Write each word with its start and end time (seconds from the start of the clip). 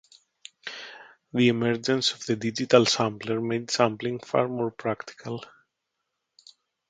The 1.31 1.49
emergence 1.49 2.13
of 2.13 2.25
the 2.25 2.35
digital 2.35 2.87
sampler 2.87 3.39
made 3.39 3.69
sampling 3.69 4.17
far 4.19 4.47
more 4.47 4.71
practical. 4.71 5.43